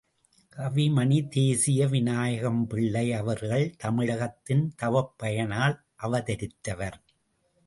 [0.55, 5.77] கவிமணி தேசிக வினாயகம்பிள்ளை அவர்கள் தமிழகத்தின் தவப்பயனால்
[6.03, 6.97] அவதரித்தவர்.